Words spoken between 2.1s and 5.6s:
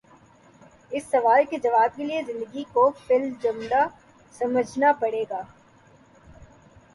زندگی کو فی الجملہ سمجھنا پڑے گا۔